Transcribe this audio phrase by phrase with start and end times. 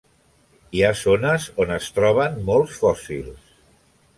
[0.77, 3.53] Hi ha zones on es troben molts fòssils.